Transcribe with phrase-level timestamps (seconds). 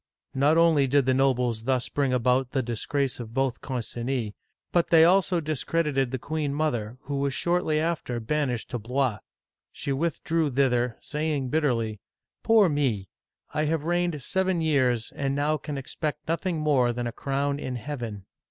[0.33, 4.33] Not only did the nobles thus bring about the disgrace of both Concinis,
[4.71, 9.19] but they also discredited the queen mother, who was shortly after banished to Blois.
[9.71, 11.99] She withdrew thither, saying bitterly,
[12.41, 13.09] Poor me!
[13.53, 17.75] I have reigned seven years, and now can expect nothing more than a crown in
[17.75, 18.25] Heaven